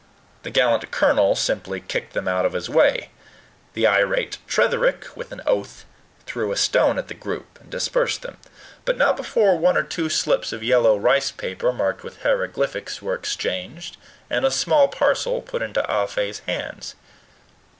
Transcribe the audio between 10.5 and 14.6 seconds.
of yellow rice paper, marked with hieroglyphics, were exchanged, and a